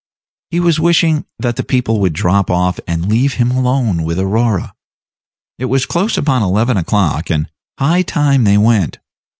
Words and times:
He 0.49 0.59
was 0.59 0.79
wishing 0.79 1.25
that 1.37 1.57
the 1.57 1.63
people 1.63 1.99
would 1.99 2.13
drop 2.13 2.49
off 2.49 2.79
and 2.87 3.07
leave 3.07 3.35
him 3.35 3.51
alone 3.51 4.01
with 4.01 4.17
Aurora. 4.17 4.73
It 5.59 5.65
was 5.65 5.85
close 5.85 6.17
upon 6.17 6.41
eleven 6.41 6.75
o'clock, 6.75 7.29
and 7.29 7.51
high 7.77 8.01
time 8.01 8.43
they 8.43 8.57
went. 8.57 8.97